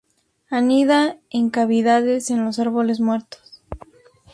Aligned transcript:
Anida 0.49 1.19
en 1.29 1.51
cavidades 1.51 2.31
en 2.31 2.43
los 2.43 2.57
árboles 2.57 2.99
muertos. 2.99 3.61